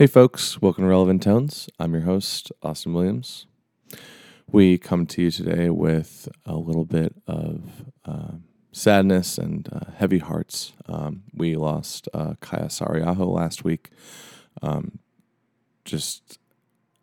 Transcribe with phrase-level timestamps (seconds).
[0.00, 1.68] Hey, folks, welcome to Relevant Tones.
[1.78, 3.44] I'm your host, Austin Williams.
[4.50, 8.36] We come to you today with a little bit of uh,
[8.72, 10.72] sadness and uh, heavy hearts.
[10.86, 13.90] Um, we lost uh, Kaija Saariaho last week.
[14.62, 15.00] Um,
[15.84, 16.38] just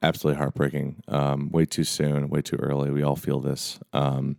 [0.01, 1.03] absolutely heartbreaking.
[1.07, 2.89] Um, way too soon, way too early.
[2.89, 3.77] We all feel this.
[3.93, 4.37] Um,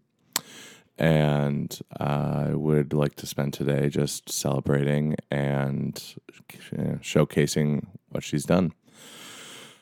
[0.98, 5.94] and I would like to spend today just celebrating and
[6.48, 8.72] showcasing what she's done.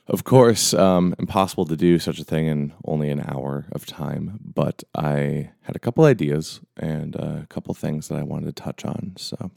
[0.09, 4.39] Of course, um, impossible to do such a thing in only an hour of time,
[4.41, 8.85] but I had a couple ideas and a couple things that I wanted to touch
[8.85, 9.15] on.
[9.17, 9.51] So,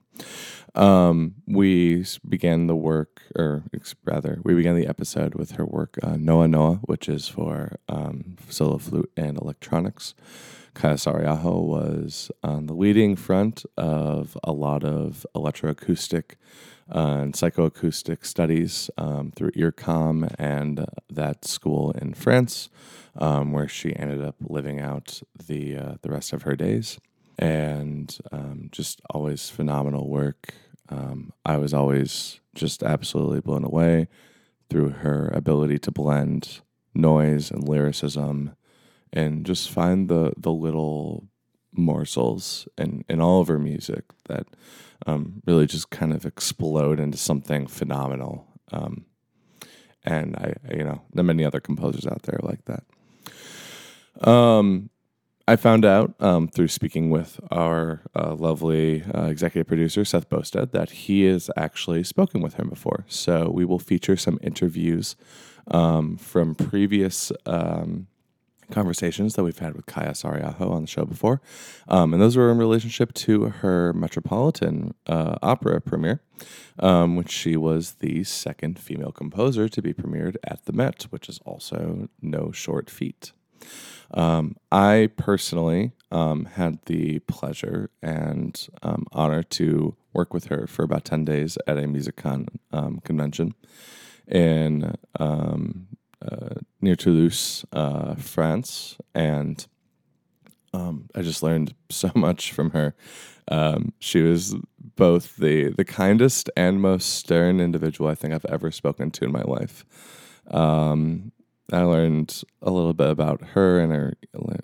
[0.74, 3.64] um, we began the work, or
[4.04, 8.80] rather, we began the episode with her work, uh, NoaNoa, which is for um, solo
[8.80, 10.16] flute and electronics.
[10.74, 16.36] Kaija Saariaho was on the leading front of a lot of electroacoustic
[16.94, 22.70] uh, and psychoacoustic studies um, through IRCAM and that school in France,
[23.18, 27.00] um, where she ended up living out the uh, the rest of her days.
[27.38, 30.54] And um, just always phenomenal work.
[30.90, 34.08] Um, I was always just absolutely blown away
[34.70, 36.62] through her ability to blend
[36.94, 38.56] noise and lyricism,
[39.14, 41.28] and just find the the little
[41.72, 44.48] morsels in, in all of her music that
[45.06, 48.48] um, really just kind of explode into something phenomenal.
[48.72, 49.06] Um,
[50.04, 54.28] and I, you know, there are many other composers out there like that.
[54.28, 54.90] Um,
[55.48, 60.72] I found out um, through speaking with our uh, lovely uh, executive producer, Seth Boustead,
[60.72, 63.06] that he has actually spoken with him before.
[63.08, 65.16] So we will feature some interviews
[65.68, 68.08] um, from previous um,
[68.72, 71.42] conversations that we've had with Kaija Saariaho on the show before.
[71.88, 76.22] Um, and those were in relationship to her Metropolitan uh, opera premiere,
[76.80, 81.30] um, which she was the second female composer to be premiered at the Met, which
[81.30, 83.32] is also no short feat.
[84.12, 90.84] Um, I personally um, had the pleasure and um, honor to work with her for
[90.84, 93.54] about 10 days at a MusicCon um, convention
[94.28, 94.96] in
[96.82, 99.66] near Toulouse, uh, France, and
[100.74, 102.96] um, I just learned so much from her.
[103.48, 104.56] Um, she was
[104.96, 109.32] both the the kindest and most stern individual I think I've ever spoken to in
[109.32, 109.86] my life.
[110.48, 111.32] Um,
[111.72, 114.14] I learned a little bit about her and her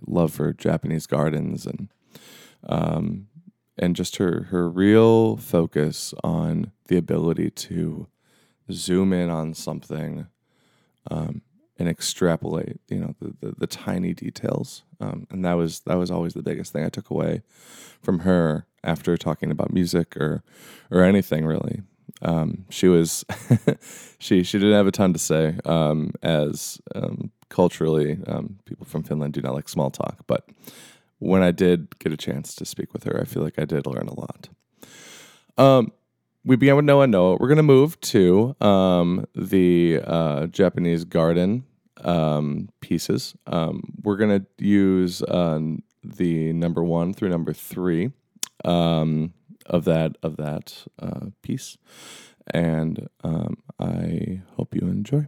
[0.06, 1.90] love for Japanese gardens and
[2.68, 3.28] um,
[3.78, 8.08] and just her her real focus on the ability to
[8.72, 10.28] zoom in on something
[11.12, 11.42] um,
[11.78, 14.84] and extrapolate, you know, the, the, the tiny details.
[15.00, 17.42] Um, and that was that was always the biggest thing I took away
[18.02, 20.44] from her after talking about music or
[20.90, 21.82] or anything really.
[22.22, 23.26] Um, she was
[24.20, 29.04] she she didn't have a ton to say um, as um, culturally um, people from
[29.04, 30.48] Finland do not like small talk, but
[31.20, 33.88] when I did get a chance to speak with her, I feel like I did
[33.88, 34.50] learn a lot.
[36.46, 37.40] Um, we began with NoaNoa.
[37.40, 41.66] We're going to move to um, the uh, Japanese garden
[42.04, 43.36] um, pieces.
[43.48, 45.60] Um, we're going to use uh,
[46.04, 48.12] the number one through number three
[48.64, 49.34] um,
[49.66, 51.78] of that of that uh, piece,
[52.54, 55.28] and um, I hope you enjoy.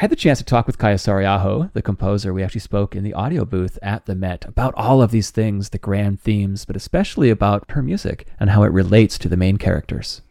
[0.00, 2.32] I had the chance to talk with Kaija Saariaho, the composer.
[2.32, 5.68] We actually spoke in the audio booth at the Met about all of these things,
[5.68, 9.58] the grand themes, but especially about her music and how it relates to the main
[9.58, 10.22] characters.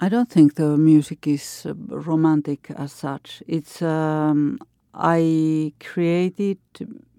[0.00, 3.44] I don't think the music is uh, romantic as such.
[3.46, 4.58] It's um,
[4.92, 6.58] I created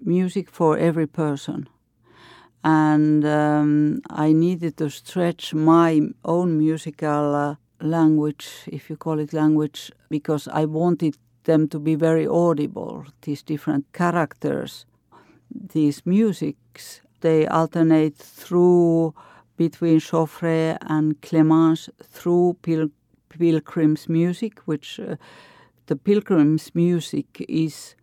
[0.01, 1.69] music for every person,
[2.65, 9.31] and um, I needed to stretch my own musical uh, language, if you call it
[9.31, 11.15] language, because I wanted
[11.49, 14.85] them to be very audible, these different characters.
[15.73, 19.13] These musics, they alternate through
[19.57, 22.91] between Joffre and Clemence through Pil-
[23.29, 25.15] Pilgrim's music, which uh,
[25.87, 27.95] the Pilgrim's music is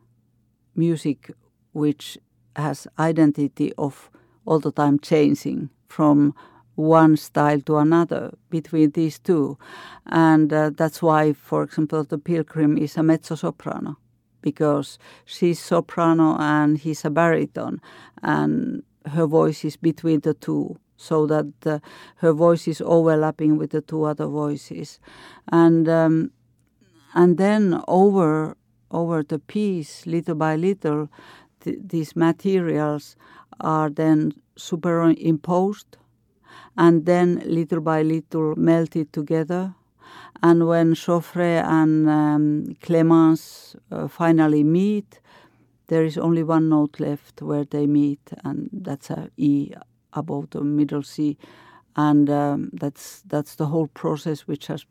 [0.75, 1.31] music
[1.73, 2.19] which
[2.57, 4.11] has identity of
[4.45, 6.35] all the time changing from
[6.77, 9.59] one style to another between these two.
[10.07, 13.99] And uh, that's why, for example, the pilgrim is a mezzo soprano
[14.43, 17.81] because she's soprano and he's a baritone,
[18.23, 20.79] and her voice is between the two.
[20.99, 21.81] So that uh,
[22.17, 24.99] her voice is overlapping with the two other voices,
[25.53, 26.31] and um,
[27.15, 28.57] and then over
[28.91, 31.11] over the piece, little by little,
[31.61, 33.17] th- these materials
[33.61, 35.99] are then superimposed
[36.77, 39.75] and then little by little melted together.
[40.43, 45.21] And when Joffre and um, Clemence uh, finally meet,
[45.89, 49.73] there is only one note left where they meet, and that's a E
[50.13, 51.39] above the middle C,
[51.95, 54.85] and um, that's that's the whole process, which has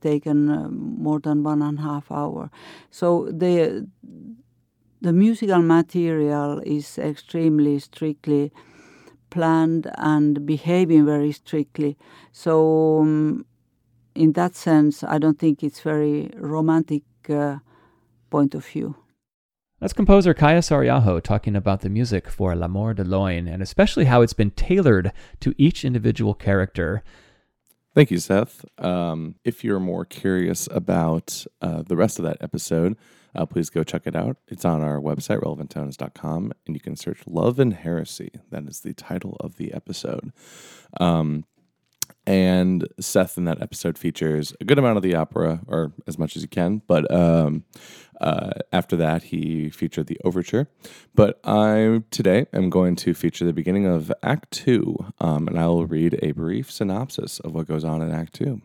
[0.00, 2.50] taken uh, more than one and a half hour.
[2.90, 3.86] So the
[5.02, 8.52] the musical material is extremely strictly
[9.30, 11.96] planned and behaving very strictly.
[12.32, 13.46] So, um,
[14.14, 17.58] in that sense, I don't think it's very romantic uh,
[18.28, 18.96] point of view.
[19.80, 24.20] That's composer Kaija Saariaho talking about the music for L'amour de Loin and especially how
[24.20, 27.02] it's been tailored to each individual character.
[27.94, 28.64] Thank you, Seth.
[28.78, 32.96] Um, if you're more curious about uh, the rest of that episode,
[33.34, 34.36] uh, please go check it out.
[34.48, 38.30] It's on our website, relevanttones.com, and you can search Love and Heresy.
[38.50, 40.32] That is the title of the episode.
[40.98, 41.44] Um,
[42.26, 46.36] and Seth in that episode features a good amount of the opera, or as much
[46.36, 46.82] as he can.
[46.86, 47.64] But um,
[48.20, 50.68] uh, after that, he featured the overture.
[51.14, 55.66] But I today am going to feature the beginning of Act Two, um, and I
[55.66, 58.60] will read a brief synopsis of what goes on in Act Two.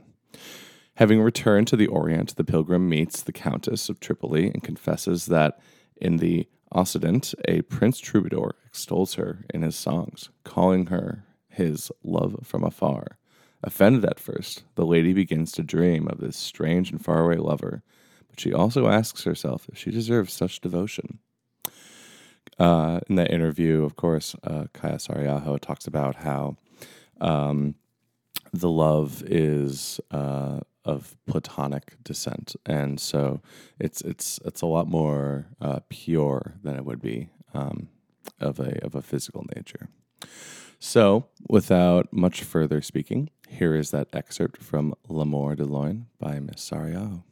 [0.96, 5.60] Having returned to the Orient, the pilgrim meets the Countess of Tripoli and confesses that
[5.98, 12.40] in the Occident, a prince troubadour extols her in his songs, calling her his love
[12.44, 13.18] from afar.
[13.64, 17.82] Offended at first, the lady begins to dream of this strange and faraway lover,
[18.30, 21.20] but she also asks herself if she deserves such devotion.
[22.58, 26.56] Uh, in that interview, of course, uh, Kaija Saariaho talks about how
[27.20, 27.76] um,
[28.54, 33.42] the love is uh, of Platonic descent, and so
[33.80, 37.90] it's it's it's a lot more uh, pure than it would be um,
[38.40, 39.90] of a of a physical nature.
[40.80, 46.70] So, without much further speaking, here is that excerpt from L'amour de Loin by Miss
[46.70, 47.24] Saariaho.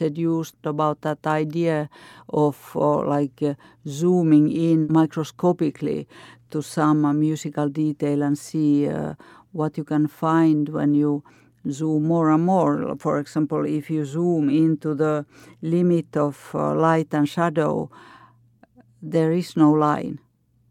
[0.00, 1.88] seduced about that idea
[2.28, 3.54] of uh, like uh,
[3.86, 6.08] zooming in microscopically
[6.50, 8.88] to some uh, musical detail and see
[9.52, 11.22] what you can find when you
[11.68, 12.96] zoom more and more.
[12.98, 15.26] For example, if you zoom into the
[15.62, 17.90] limit of uh, light and shadow,
[19.02, 20.18] there is no line.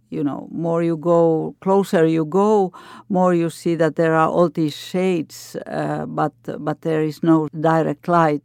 [0.10, 2.74] You know, more you go, closer you go,
[3.10, 7.48] more you see that there are all these shades, uh, but but there is no
[7.54, 8.42] direct light.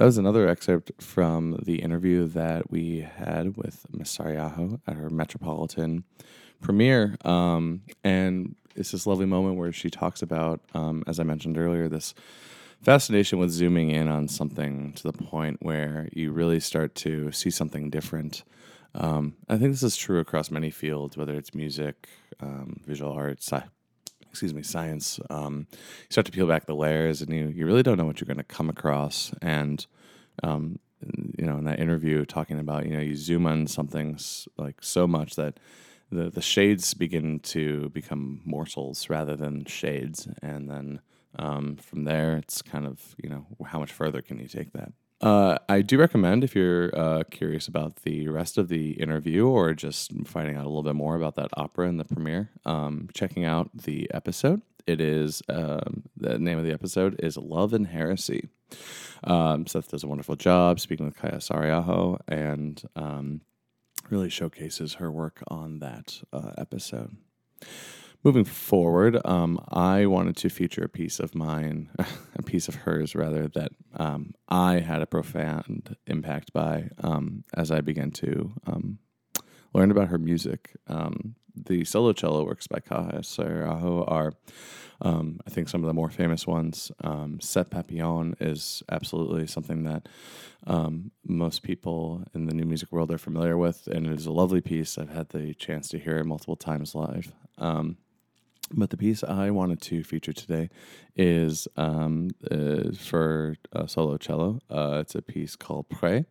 [0.00, 5.10] That was another excerpt from the interview that we had with Miss Saariaho at her
[5.10, 6.04] Metropolitan
[6.62, 7.18] premiere.
[7.22, 11.86] Um, and it's this lovely moment where she talks about, um, as I mentioned earlier,
[11.86, 12.14] this
[12.80, 17.50] fascination with zooming in on something to the point where you really start to see
[17.50, 18.42] something different.
[18.94, 22.08] Um, I think this is true across many fields, whether it's music,
[22.40, 23.52] um, visual arts,
[24.30, 25.20] excuse me, science.
[25.28, 28.20] Um, you start to peel back the layers, and you you really don't know what
[28.20, 29.32] you're going to come across.
[29.42, 29.84] And
[30.42, 30.78] um,
[31.38, 34.18] you know, in that interview, talking about you know you zoom on something
[34.56, 35.58] like so much that
[36.10, 41.00] the the shades begin to become morsels rather than shades, and then
[41.38, 44.92] um, from there, it's kind of you know how much further can you take that.
[45.20, 49.74] Uh, I do recommend if you're uh, curious about the rest of the interview or
[49.74, 53.44] just finding out a little bit more about that opera and the premiere, um, checking
[53.44, 54.62] out the episode.
[54.86, 58.48] It is um, the name of the episode is Love and Heresy.
[59.24, 63.42] Um, Seth does a wonderful job speaking with Kaija Saariaho and um,
[64.08, 67.16] really showcases her work on that uh, episode.
[68.22, 71.88] Moving forward, um, I wanted to feature a piece of mine,
[72.36, 77.70] a piece of hers rather, that um, I had a profound impact by um, as
[77.70, 78.98] I began to um,
[79.72, 80.76] learn about her music.
[80.86, 84.34] Um, the solo cello works by Kaija Saariaho are,
[85.00, 86.92] um, I think, some of the more famous ones.
[87.02, 90.08] Sept Papillons is absolutely something that
[91.24, 94.60] most people in the new music world are familiar with, and it is a lovely
[94.60, 94.98] piece.
[94.98, 97.32] I've had the chance to hear it multiple times live.
[97.56, 97.96] Um,
[98.72, 100.70] but the piece I wanted to feature today
[101.16, 103.56] is um, uh, for
[103.86, 104.60] solo cello.
[104.70, 106.26] Uh, it's a piece called Près.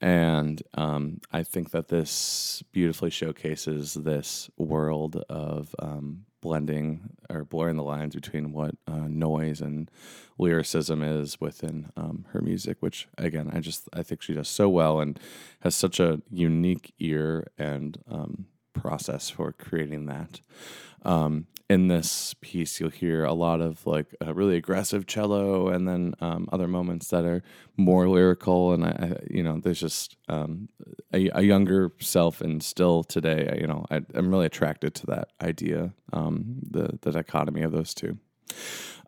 [0.00, 7.76] And um, I think that this beautifully showcases this world of um, blending or blurring
[7.76, 9.90] the lines between what uh, noise and
[10.38, 14.68] lyricism is within um, her music, which again, I just I think she does so
[14.68, 15.18] well and
[15.60, 18.46] has such a unique ear and um,
[18.80, 20.40] process for creating that.
[21.02, 25.86] Um, in this piece, you'll hear a lot of like a really aggressive cello, and
[25.86, 27.42] then um, other moments that are
[27.76, 28.72] more lyrical.
[28.72, 30.70] And I, I you know, there's just um,
[31.12, 35.28] a, a, younger self, and still today, you know, I, am really attracted to that
[35.42, 38.16] idea, um, the the dichotomy of those two.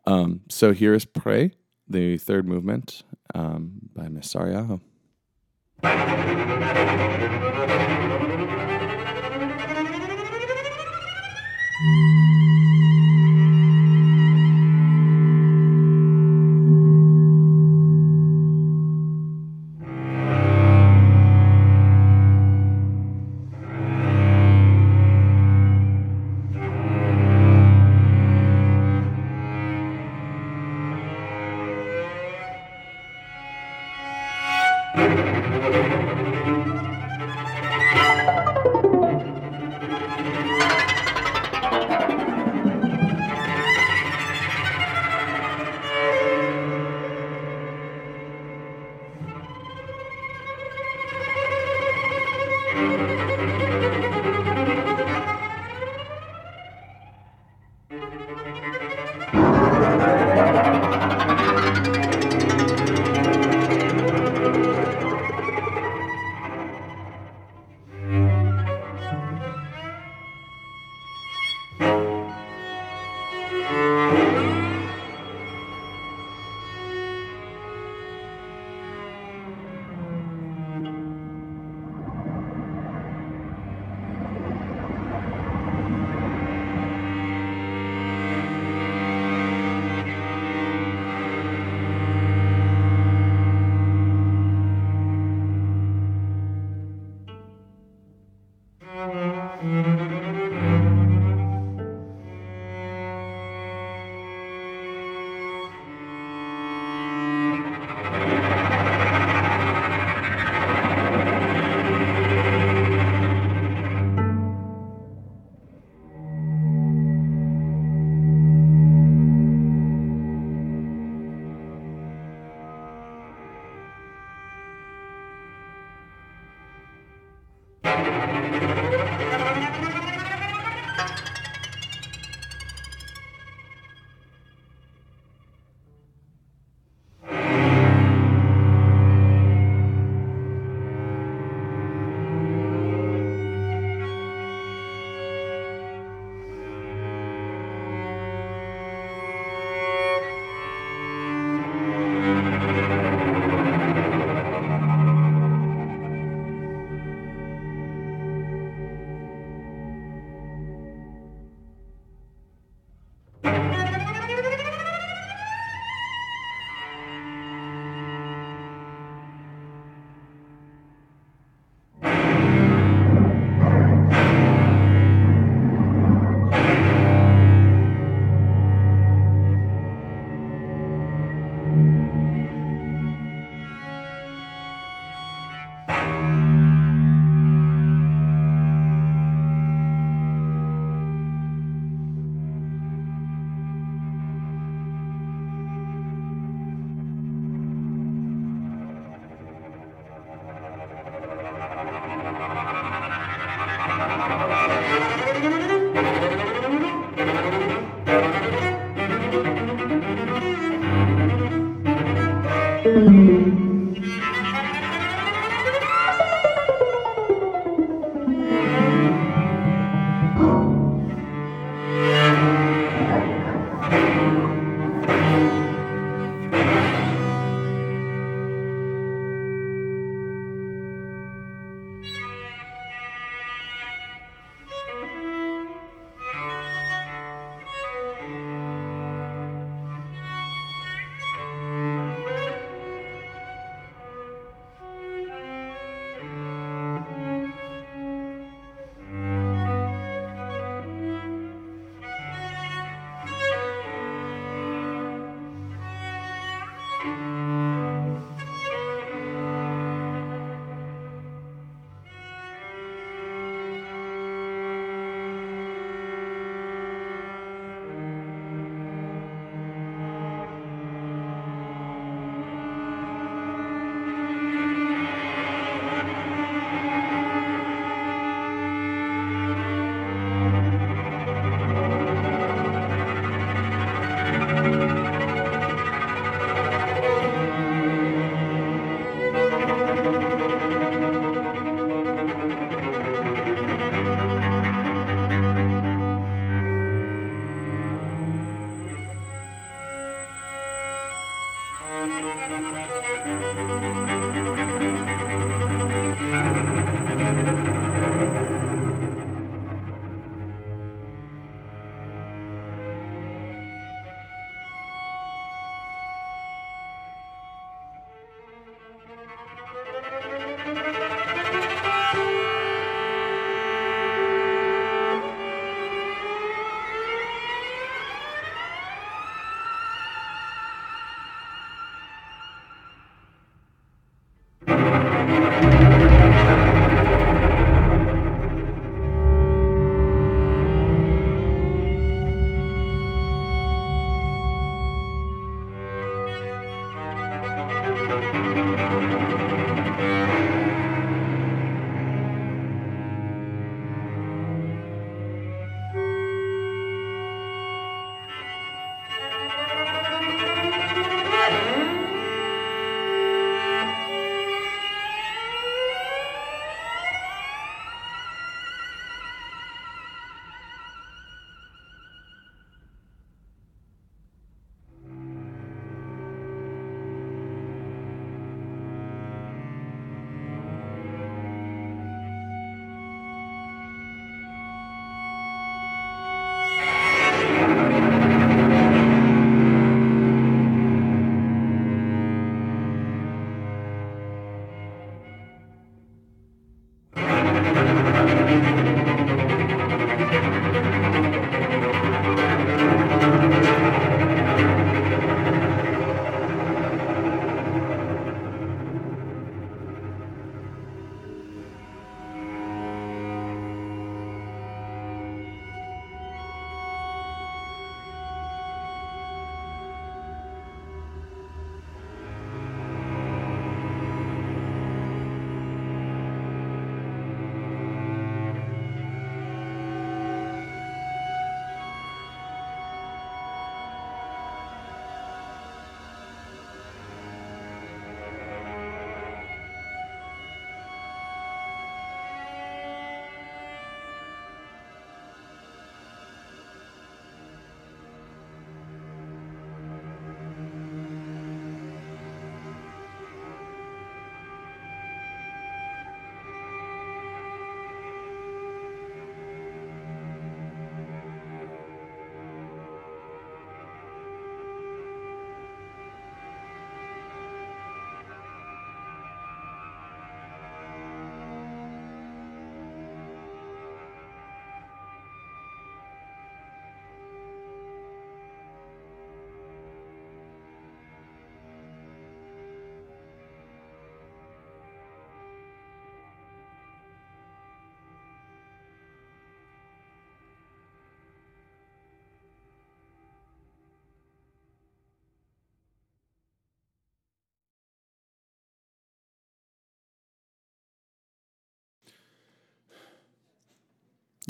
[0.05, 1.53] Um, so here is Près,
[1.87, 3.03] the third movement
[3.33, 4.81] um, by Miss Saariaho.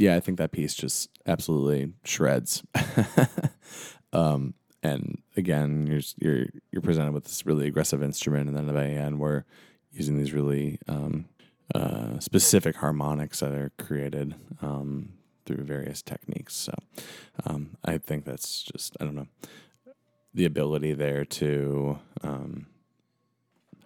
[0.02, 2.64] Yeah, I think that piece just absolutely shreds.
[4.14, 8.74] um, and again, you're you're you're presented with this really aggressive instrument, and then at
[8.74, 9.44] the end, we're
[9.92, 11.26] using these really um,
[11.76, 15.14] uh, specific harmonics that are created um,
[15.46, 16.56] through various techniques.
[16.56, 16.74] So
[17.46, 19.28] um, I think that's just I don't know
[20.34, 22.66] the ability there to um,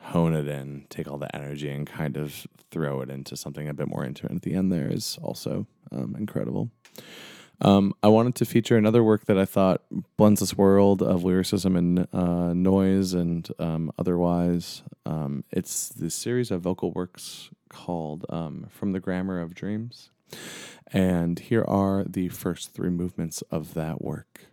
[0.06, 3.74] hone it in, take all the energy, and kind of throw it into something a
[3.74, 4.72] bit more intimate at the end.
[4.72, 6.70] There is also um, incredible.
[7.62, 9.82] Um, I wanted to feature another work that I thought
[10.18, 14.84] blends this world of lyricism and uh, noise and um, otherwise.
[15.06, 20.12] Um, it's the series of vocal works called um, From the Grammar of Dreams.
[20.92, 24.48] And here are the first three movements of that work.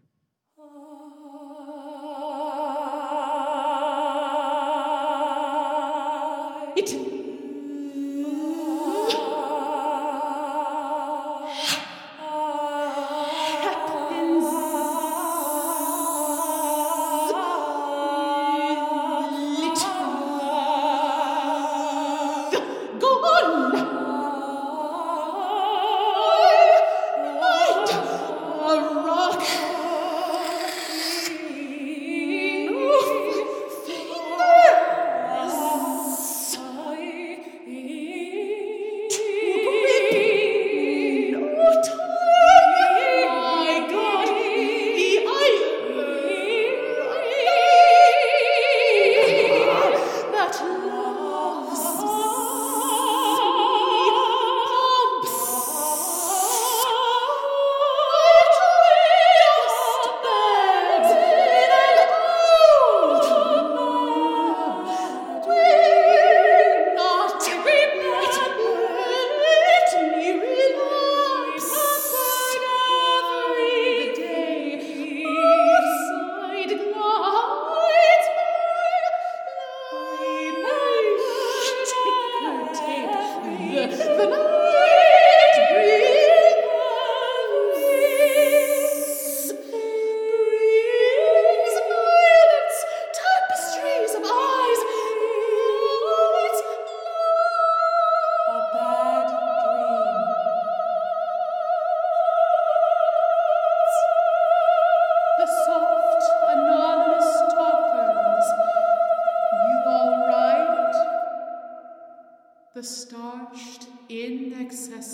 [6.75, 7.11] It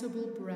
[0.09, 0.48] inaccessible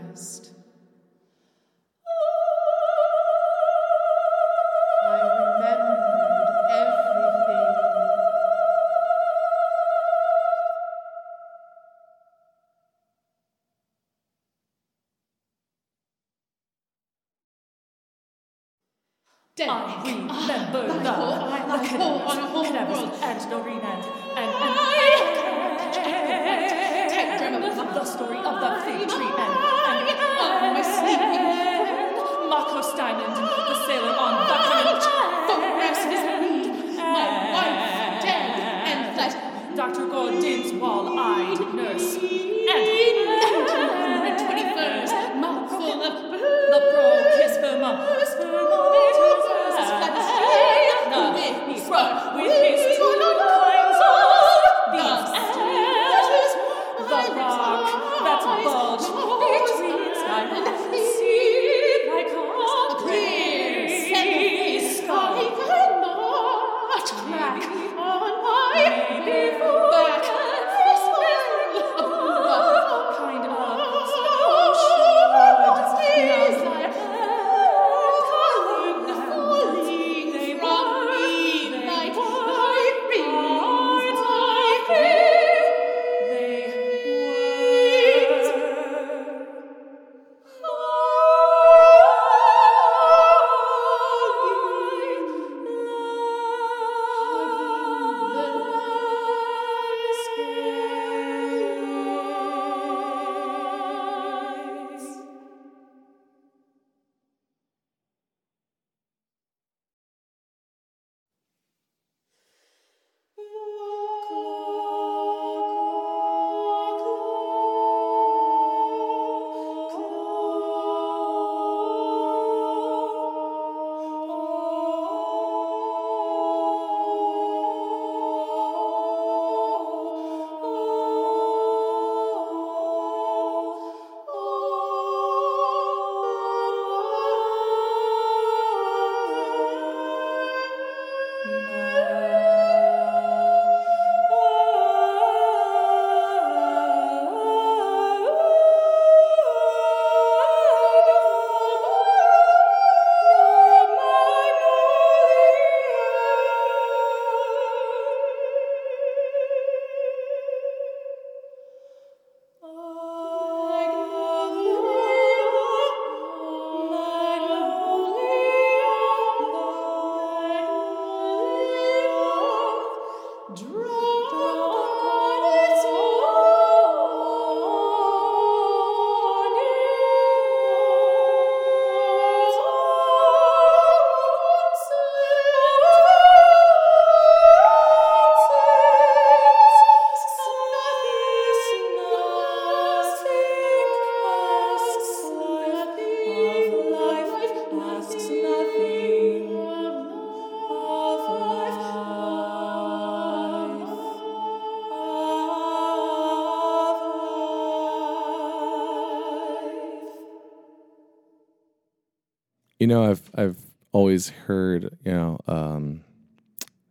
[212.94, 213.58] know, I've I've
[213.92, 216.04] always heard you know um,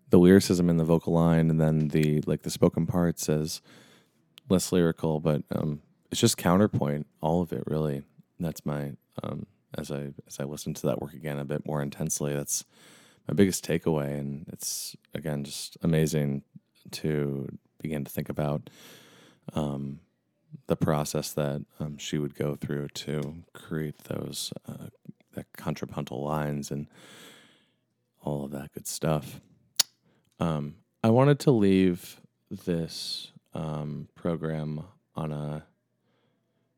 [0.10, 3.62] the lyricism in the vocal line, and then the like the spoken parts as
[4.50, 5.82] less lyrical, but um,
[6.12, 7.08] it's just counterpoint.
[7.22, 8.04] All of it, really.
[8.40, 8.94] That's my
[9.24, 9.48] um,
[9.78, 12.34] as I as I listen to that work again a bit more intensely.
[12.34, 12.66] That's
[13.28, 16.44] my biggest takeaway, and it's again just amazing
[16.92, 17.48] to
[17.80, 18.70] begin to think about
[19.54, 20.00] um,
[20.68, 24.88] the process that um, she would go through to create those uh,
[25.34, 26.88] that contrapuntal lines and
[28.22, 29.42] all of that good stuff.
[30.40, 32.20] Um, I wanted to leave
[32.50, 34.84] this um, program
[35.16, 35.66] on a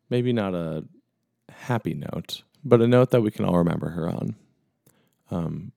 [0.09, 0.85] maybe not a
[1.49, 4.35] happy note, but a note that we can all remember her on.
[5.31, 5.71] Um,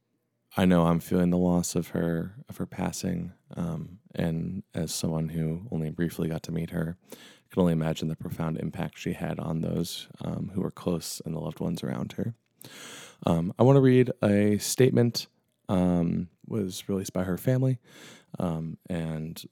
[0.57, 5.29] I know I'm feeling the loss of her of her passing, um, and as someone
[5.31, 9.13] who only briefly got to meet her, I can only imagine the profound impact she
[9.13, 12.35] had on those um, who were close and the loved ones around her.
[13.25, 15.27] Um, I want to read a statement
[15.69, 17.79] um, was released by her family,
[18.39, 19.43] um, and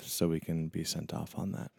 [0.00, 1.70] so we can be sent off on that.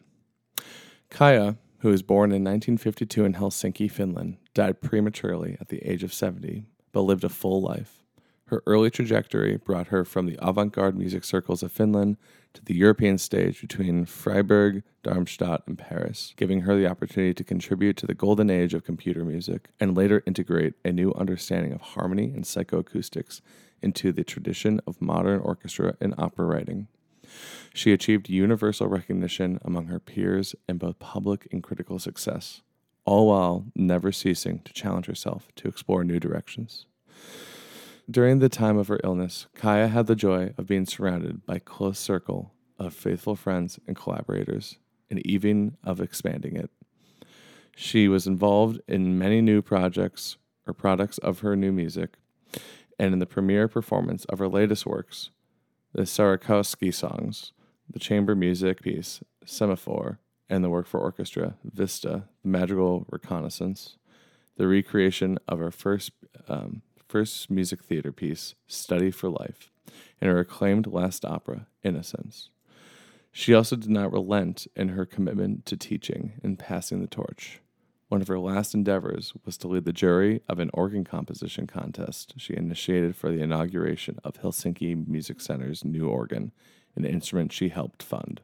[1.10, 6.12] Kaija, who was born in 1952 in Helsinki, Finland, died prematurely at the age of
[6.12, 8.02] 70, but lived a full life.
[8.48, 12.16] Her early trajectory brought her from the avant garde music circles of Finland
[12.54, 17.96] to the European stage between Freiburg, Darmstadt, and Paris, giving her the opportunity to contribute
[17.96, 22.26] to the golden age of computer music and later integrate a new understanding of harmony
[22.26, 23.40] and psychoacoustics
[23.82, 26.86] into the tradition of modern orchestra and opera writing.
[27.74, 32.62] She achieved universal recognition among her peers and both public and critical success,
[33.04, 36.86] all while never ceasing to challenge herself to explore new directions.
[38.08, 41.60] During the time of her illness, Kaija had the joy of being surrounded by a
[41.60, 44.78] close circle of faithful friends and collaborators,
[45.10, 46.70] and even of expanding it.
[47.74, 50.36] She was involved in many new projects
[50.68, 52.16] or products of her new music,
[52.96, 55.30] and in the premiere performance of her latest works,
[55.92, 57.52] the Saarikoski songs,
[57.90, 63.96] the chamber music piece Semafor, and the work for orchestra Vista, the Magical Reconnaissance,
[64.56, 66.12] the recreation of her first
[66.48, 69.70] um, first music theater piece, Study for Life,
[70.20, 72.50] and her acclaimed last opera, Innocence.
[73.32, 77.60] She also did not relent in her commitment to teaching and passing the torch.
[78.08, 82.34] One of her last endeavors was to lead the jury of an organ composition contest
[82.38, 86.52] she initiated for the inauguration of Helsinki Music Center's new organ,
[86.94, 88.40] an instrument she helped fund.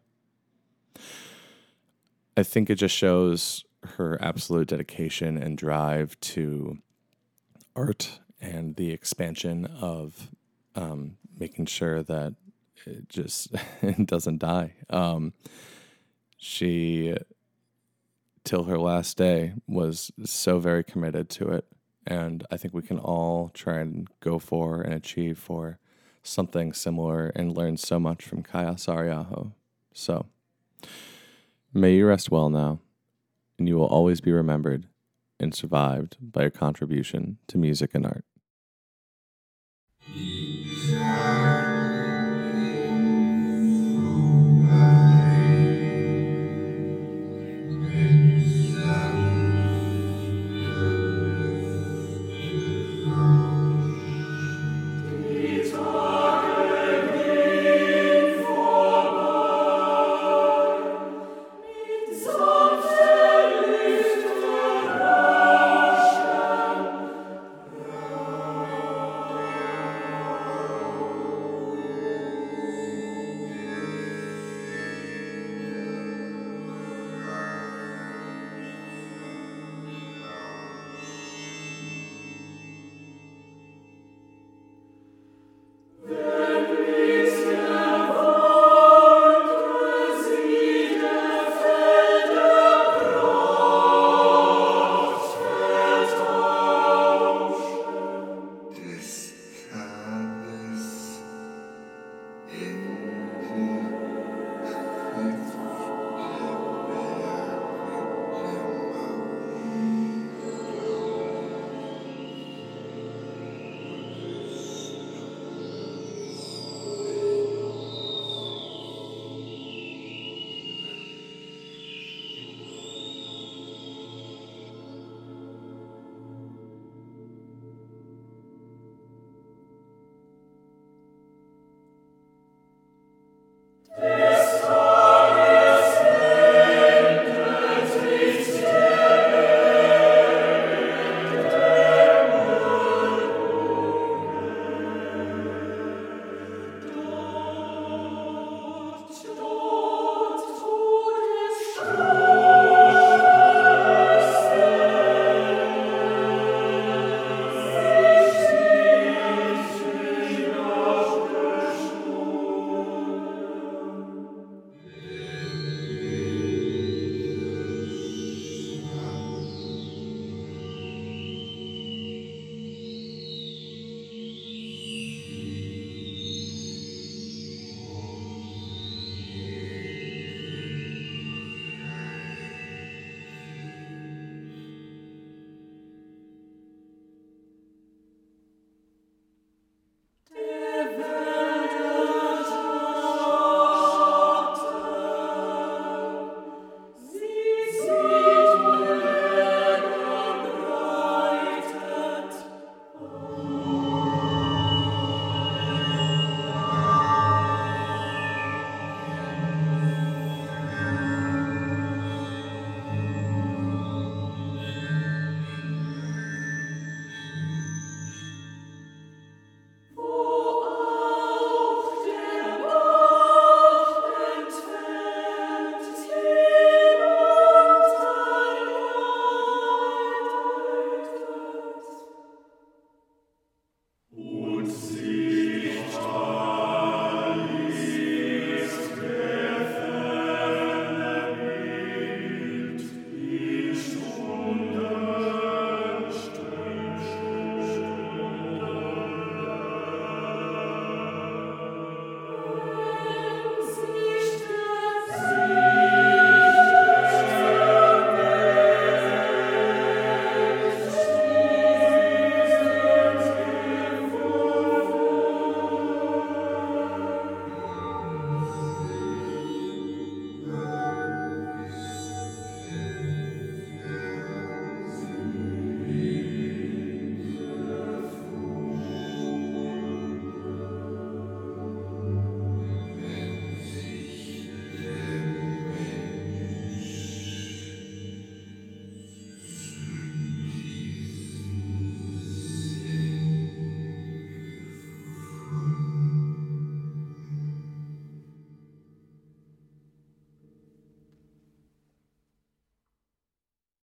[2.37, 3.65] I think it just shows
[3.97, 6.79] her absolute dedication and drive to
[7.75, 10.29] art and the expansion of
[10.75, 12.35] um, making sure that
[12.85, 13.55] it just
[14.05, 14.75] doesn't die.
[14.91, 15.33] Um,
[16.37, 17.17] she,
[18.45, 21.67] till her last day, was so very committed to it,
[22.05, 25.79] and I think we can all try and go for and achieve for
[26.25, 29.53] something similar and learn so much from Kaija Saariaho.
[29.95, 30.27] So,
[31.73, 32.81] may you rest well now,
[33.59, 34.87] and you will always be remembered
[35.39, 38.25] and survived by your contribution to music and art.
[40.09, 40.52] Yeah.